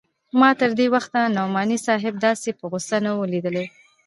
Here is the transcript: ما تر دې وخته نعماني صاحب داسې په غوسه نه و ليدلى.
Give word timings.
ما 0.39 0.49
تر 0.59 0.69
دې 0.79 0.87
وخته 0.95 1.19
نعماني 1.35 1.77
صاحب 1.87 2.13
داسې 2.25 2.49
په 2.59 2.65
غوسه 2.71 2.97
نه 3.05 3.11
و 3.17 3.21
ليدلى. 3.31 3.65